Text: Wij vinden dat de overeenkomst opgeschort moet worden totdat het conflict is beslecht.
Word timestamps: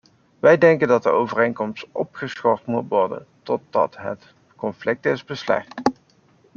Wij 0.39 0.57
vinden 0.57 0.87
dat 0.87 1.03
de 1.03 1.09
overeenkomst 1.09 1.87
opgeschort 1.91 2.65
moet 2.65 2.87
worden 2.89 3.25
totdat 3.43 3.97
het 3.97 4.33
conflict 4.55 5.05
is 5.05 5.23
beslecht. 5.23 5.81